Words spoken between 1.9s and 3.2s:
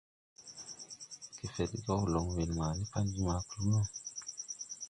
loŋ weel ma ni pan bi